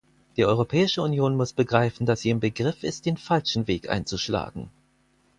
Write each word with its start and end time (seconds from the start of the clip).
Die 0.35 0.45
Europäische 0.47 1.03
Union 1.03 1.35
muss 1.37 1.53
begreifen, 1.53 2.07
dass 2.07 2.21
sie 2.21 2.31
im 2.31 2.39
Begriff 2.39 2.81
ist, 2.83 3.05
den 3.05 3.17
falschen 3.17 3.67
Weg 3.67 3.87
einzuschlagen. 3.87 4.71